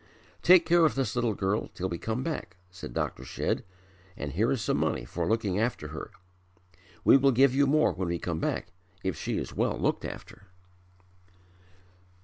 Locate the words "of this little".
0.83-1.35